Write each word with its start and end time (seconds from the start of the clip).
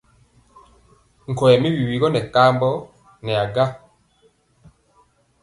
Nkɔyɛ 1.31 1.55
mi 1.61 1.69
wiwi 1.77 1.95
gɔ 2.01 2.07
nɛ 2.11 2.21
kambɔ 2.33 2.69
nɛ 3.25 3.31
a 3.43 3.45
gaŋ. 3.55 3.69